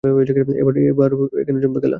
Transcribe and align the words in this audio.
এবার 0.03 1.09
জমবে 1.61 1.79
খেলা! 1.79 1.87